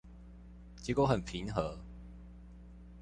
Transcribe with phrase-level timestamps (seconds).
[0.81, 1.77] 結果很平和